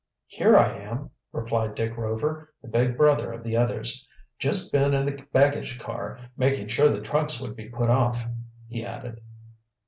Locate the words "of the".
3.33-3.55